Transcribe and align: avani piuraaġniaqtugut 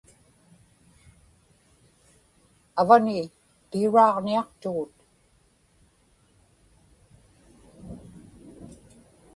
avani 2.81 3.17
piuraaġniaqtugut 3.69 4.93